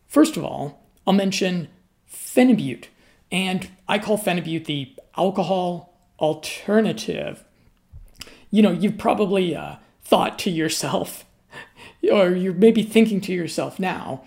[0.07, 1.69] First of all, I'll mention
[2.05, 2.87] phenibut,
[3.31, 7.44] and I call phenibut the alcohol alternative
[8.55, 11.25] you know, you've probably uh, thought to yourself,
[12.09, 14.23] or you're maybe thinking to yourself now,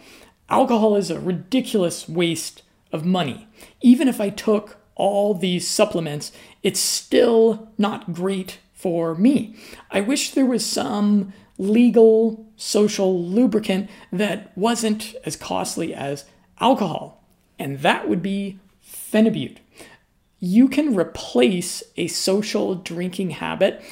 [0.51, 2.61] alcohol is a ridiculous waste
[2.93, 3.49] of money.
[3.81, 6.31] Even if I took all these supplements,
[6.63, 9.57] it's still not great for me.
[9.91, 16.27] I wish there was some legal social lubricant that wasn't as costly as
[16.61, 17.25] alcohol,
[17.59, 19.57] and that would be phenibut.
[20.39, 23.83] You can replace a social drinking habit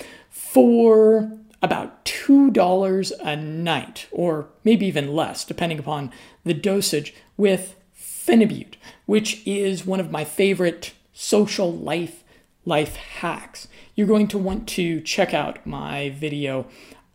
[0.57, 1.31] for
[1.61, 6.11] about $2 a night, or maybe even less, depending upon
[6.45, 12.25] the dosage, with phenibut, which is one of my favorite social life
[12.65, 13.69] life hacks.
[13.95, 16.67] You're going to want to check out my video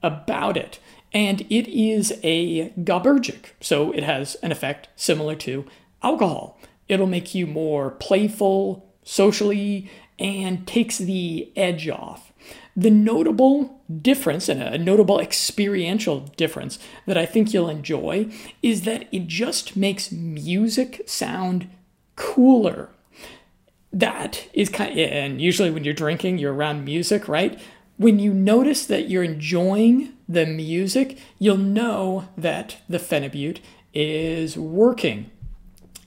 [0.04, 0.78] about it.
[1.12, 5.66] And it is a GABAergic, so it has an effect similar to
[6.04, 6.60] alcohol.
[6.88, 9.90] It'll make you more playful socially
[10.20, 12.31] and takes the edge off
[12.76, 18.32] the notable difference and a notable experiential difference that I think you'll enjoy
[18.62, 21.70] is that it just makes music sound
[22.16, 22.90] cooler.
[23.92, 27.60] That is kind of, and usually when you're drinking, you're around music, right?
[27.98, 33.60] When you notice that you're enjoying the music, you'll know that the phenibut
[33.94, 35.30] is working.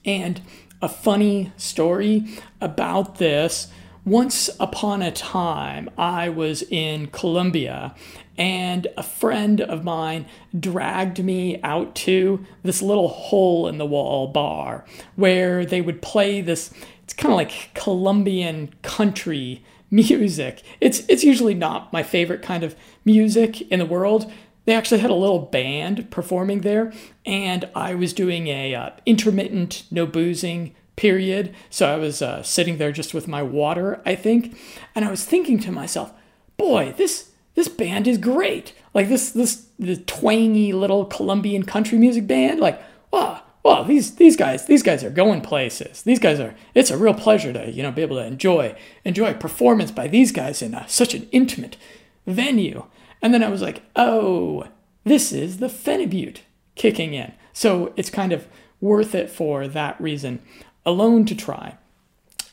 [0.03, 0.41] And
[0.81, 2.25] a funny story
[2.59, 3.67] about this
[4.05, 7.95] once upon a time, I was in Colombia
[8.37, 10.27] and a friend of mine
[10.57, 14.85] dragged me out to this little hole in the wall bar
[15.15, 16.71] where they would play this
[17.03, 20.63] it's kind of like Colombian country music.
[20.81, 22.75] It's it's usually not my favorite kind of
[23.05, 24.31] music in the world.
[24.65, 26.91] They actually had a little band performing there
[27.25, 31.53] and I was doing a uh, intermittent no boozing period.
[31.69, 34.57] So I was uh, sitting there just with my water, I think,
[34.93, 36.13] and I was thinking to myself,
[36.57, 38.73] "Boy, this this band is great!
[38.93, 42.59] Like this this the twangy little Colombian country music band.
[42.59, 42.81] Like,
[43.11, 46.01] wow, wow, these these guys these guys are going places.
[46.03, 46.55] These guys are.
[46.73, 50.31] It's a real pleasure to you know be able to enjoy enjoy performance by these
[50.31, 51.77] guys in a, such an intimate
[52.25, 52.85] venue."
[53.21, 54.67] And then I was like, "Oh,
[55.03, 56.39] this is the phenibut
[56.75, 58.47] kicking in." So it's kind of
[58.81, 60.39] worth it for that reason
[60.85, 61.77] alone to try.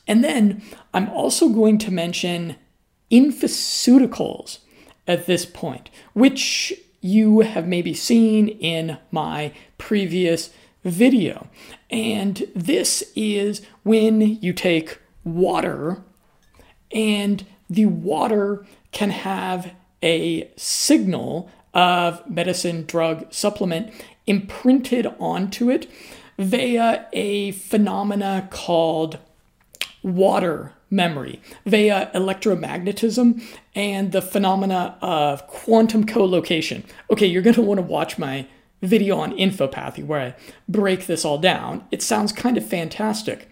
[0.07, 0.63] And then
[0.93, 2.57] I'm also going to mention
[3.11, 4.59] infoceuticals
[5.07, 10.51] at this point, which you have maybe seen in my previous
[10.85, 11.49] video.
[11.91, 16.03] And this is when you take water
[16.91, 19.73] and the water can have
[20.03, 23.93] a signal of medicine, drug, supplement
[24.27, 25.91] imprinted onto it
[26.39, 29.19] via a phenomena called
[30.03, 33.43] water memory, via electromagnetism
[33.75, 36.85] and the phenomena of quantum co-location.
[37.11, 38.47] Okay, you're going to want to watch my
[38.83, 40.35] video on Infopathy where I
[40.69, 41.85] break this all down.
[41.91, 43.49] It sounds kind of fantastic.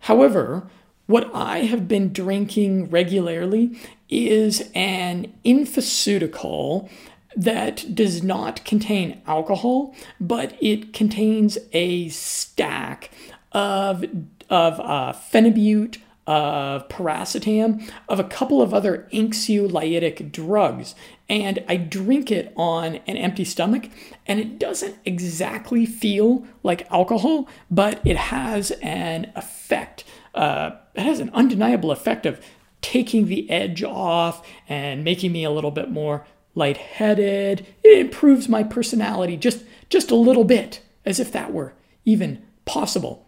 [0.00, 0.70] However,
[1.06, 3.76] what I have been drinking regularly
[4.08, 6.88] is an infoceutical
[7.36, 13.10] that does not contain alcohol, but it contains a stack
[13.52, 14.04] of,
[14.48, 20.94] of uh, phenibut, of piracetam, of a couple of other anxiolytic drugs.
[21.28, 23.88] And I drink it on an empty stomach,
[24.26, 30.04] and it doesn't exactly feel like alcohol, but it has an effect.
[30.34, 32.40] Uh, it has an undeniable effect of
[32.80, 37.66] taking the edge off and making me a little bit more lightheaded.
[37.82, 41.74] It improves my personality just just a little bit, as if that were
[42.04, 43.26] even possible.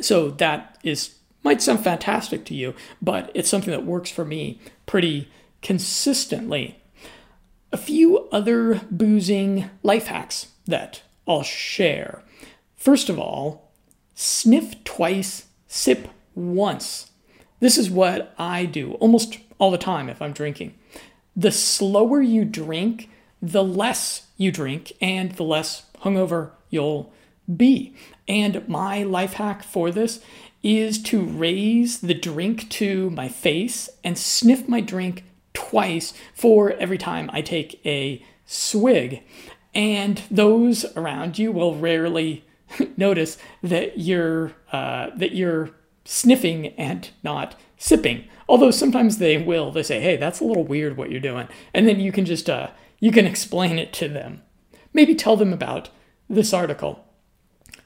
[0.00, 4.60] So that is might sound fantastic to you, but it's something that works for me
[4.86, 5.28] pretty
[5.62, 6.80] consistently.
[7.72, 12.22] A few other boozing life hacks that I'll share.
[12.76, 13.72] First of all,
[14.14, 17.10] sniff twice, sip once.
[17.60, 20.77] This is what I do almost all the time if I'm drinking
[21.36, 23.10] the slower you drink,
[23.40, 27.12] the less you drink and the less hungover you'll
[27.54, 27.94] be.
[28.26, 30.20] And my life hack for this
[30.62, 35.24] is to raise the drink to my face and sniff my drink
[35.54, 39.22] twice for every time I take a swig.
[39.74, 42.44] And those around you will rarely
[42.96, 45.70] notice that you're uh, that you're
[46.04, 48.24] sniffing and not sipping.
[48.48, 49.70] Although sometimes they will.
[49.70, 52.50] They say, "Hey, that's a little weird what you're doing," and then you can just
[52.50, 52.68] uh,
[53.00, 54.42] you can explain it to them.
[54.92, 55.90] Maybe tell them about
[56.28, 57.04] this article.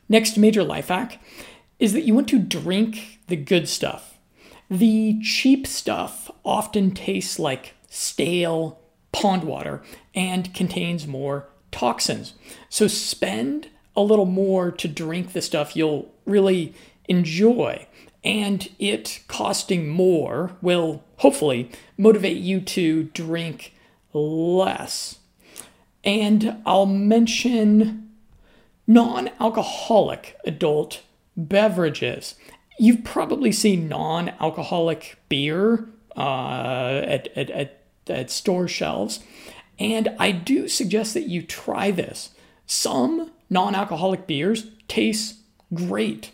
[0.08, 1.20] Next major life hack
[1.78, 4.18] is that you want to drink the good stuff.
[4.70, 8.80] The cheap stuff often tastes like stale
[9.10, 9.82] pond water
[10.14, 12.34] and contains more toxins.
[12.68, 16.74] So spend a little more to drink the stuff you'll really
[17.08, 17.86] enjoy
[18.24, 23.74] and it costing more will hopefully motivate you to drink
[24.12, 25.18] less.
[26.04, 28.10] And I'll mention
[28.86, 31.02] non alcoholic adult
[31.36, 32.34] beverages.
[32.78, 39.20] You've probably seen non alcoholic beer uh, at, at, at, at store shelves,
[39.78, 42.30] and I do suggest that you try this.
[42.66, 45.36] Some non alcoholic beers taste
[45.72, 46.32] great.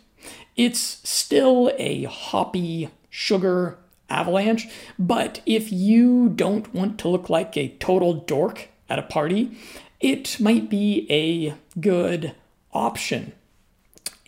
[0.59, 3.79] It's still a hoppy sugar
[4.11, 4.67] avalanche,
[4.99, 9.57] but if you don't want to look like a total dork at a party,
[10.01, 12.35] it might be a good
[12.73, 13.33] option.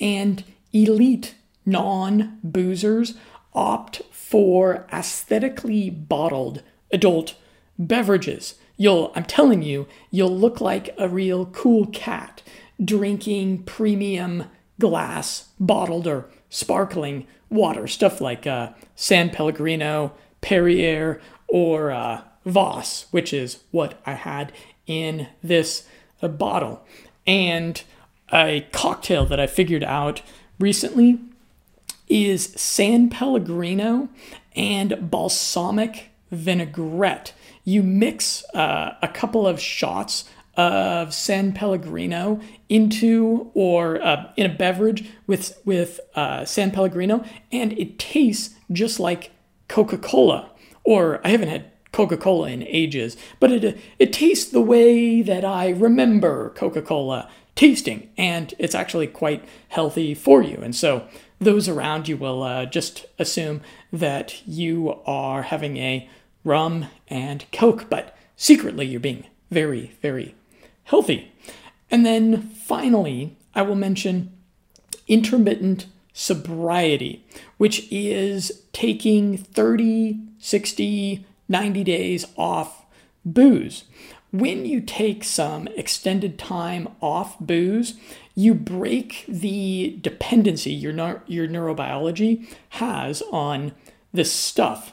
[0.01, 1.35] And elite
[1.67, 3.17] non boozers
[3.53, 6.63] opt for aesthetically bottled
[6.93, 7.35] adult
[7.77, 8.55] beverages.
[8.77, 12.41] You'll, I'm telling you, you'll look like a real cool cat
[12.83, 14.45] drinking premium
[14.81, 23.33] glass, bottled, or sparkling water, stuff like uh, San Pellegrino, Perrier, or uh, Voss, which
[23.33, 24.53] is what I had
[24.87, 25.87] in this
[26.23, 26.85] uh, bottle.
[27.27, 27.83] And
[28.33, 30.23] a cocktail that I figured out
[30.59, 31.19] recently
[32.09, 34.09] is San Pellegrino
[34.57, 37.33] and balsamic vinaigrette.
[37.65, 40.25] You mix uh, a couple of shots
[40.57, 47.73] of San Pellegrino into or uh, in a beverage with with uh, San Pellegrino, and
[47.79, 49.31] it tastes just like
[49.69, 50.51] Coca Cola.
[50.85, 55.45] Or I haven't had Coca Cola in ages, but it it tastes the way that
[55.45, 60.59] I remember Coca Cola tasting, and it's actually quite healthy for you.
[60.63, 61.07] And so
[61.41, 63.61] those around you will uh, just assume
[63.93, 66.09] that you are having a
[66.45, 70.35] rum and Coke, but secretly you're being very, very
[70.91, 71.33] healthy.
[71.91, 74.33] And then finally, I will mention
[75.07, 77.25] intermittent sobriety,
[77.59, 82.85] which is taking 30, 60, 90 days off
[83.25, 83.85] booze.
[84.33, 87.95] When you take some extended time off booze,
[88.35, 90.93] you break the dependency your,
[91.27, 93.73] your neurobiology has on
[94.13, 94.93] this stuff.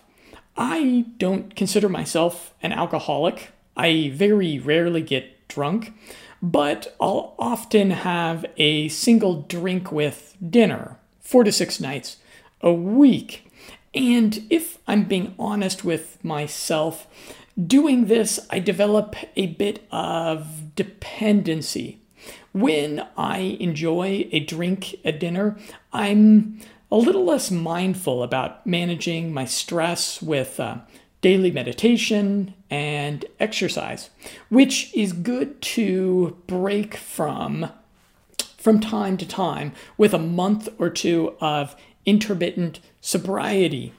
[0.56, 3.52] I don't consider myself an alcoholic.
[3.76, 5.93] I very rarely get drunk,
[6.41, 12.18] but I'll often have a single drink with dinner, four to six nights
[12.62, 13.52] a week.
[13.93, 17.08] And if I'm being honest with myself,
[17.66, 22.00] doing this, I develop a bit of dependency.
[22.54, 25.58] When I enjoy a drink at dinner,
[25.91, 26.60] I'm
[26.91, 30.78] a little less mindful about managing my stress with uh,
[31.22, 34.09] daily meditation and exercise,
[34.49, 37.70] which is good to break from
[38.57, 43.93] from time to time with a month or two of intermittent sobriety.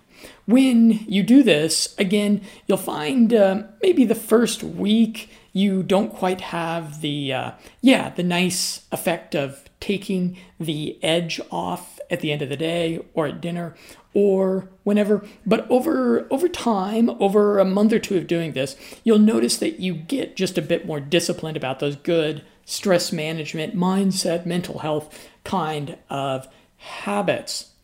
[0.46, 6.40] When you do this, again, you'll find uh, maybe the first week you don't quite
[6.40, 7.50] have the uh,
[7.80, 13.00] yeah the nice effect of taking the edge off at the end of the day
[13.14, 13.74] or at dinner
[14.18, 19.16] or whenever but over over time over a month or two of doing this you'll
[19.16, 24.44] notice that you get just a bit more disciplined about those good stress management mindset
[24.44, 26.48] mental health kind of
[26.78, 27.74] habits.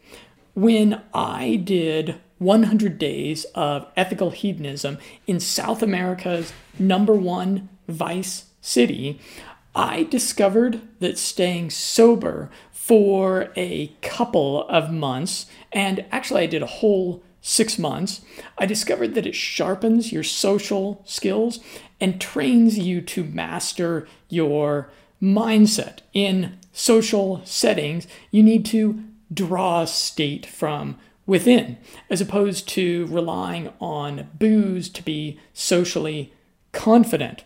[0.54, 9.20] When i did 100 days of ethical hedonism in south america's number one vice city
[9.76, 12.48] I discovered that staying sober
[12.86, 18.20] for a couple of months, and actually, I did a whole six months,
[18.58, 21.60] I discovered that it sharpens your social skills
[21.98, 24.90] and trains you to master your
[25.22, 26.00] mindset.
[26.12, 31.78] In social settings, you need to draw state from within,
[32.10, 36.34] as opposed to relying on booze to be socially
[36.72, 37.44] confident.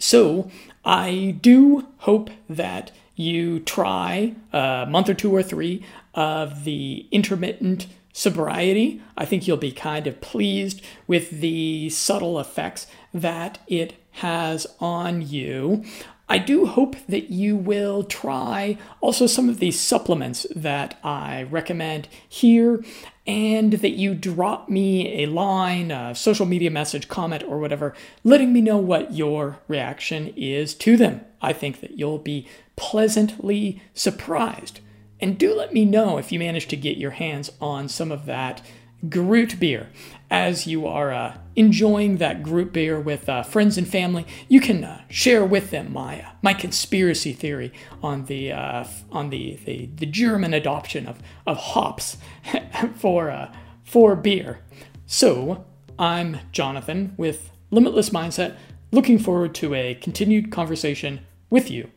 [0.00, 0.50] So,
[0.84, 2.90] I do hope that
[3.22, 9.00] you try a month or two or three of the intermittent sobriety.
[9.16, 15.22] I think you'll be kind of pleased with the subtle effects that it has on
[15.22, 15.84] you.
[16.28, 22.08] I do hope that you will try also some of these supplements that I recommend
[22.26, 22.82] here
[23.26, 27.94] and that you drop me a line, a social media message, comment, or whatever,
[28.24, 31.20] letting me know what your reaction is to them.
[31.42, 32.48] I think that you'll be
[32.82, 34.80] pleasantly surprised.
[35.20, 38.26] And do let me know if you manage to get your hands on some of
[38.26, 38.60] that
[39.08, 39.88] Groot beer.
[40.30, 44.82] As you are uh, enjoying that Groot beer with uh, friends and family, you can
[44.82, 47.72] uh, share with them my uh, my conspiracy theory
[48.02, 52.16] on the uh, on the, the, the German adoption of, of hops
[52.96, 53.52] for uh,
[53.84, 54.60] for beer.
[55.06, 55.64] So
[55.98, 58.56] I'm Jonathan with Limitless Mindset,
[58.90, 61.90] looking forward to a continued conversation with you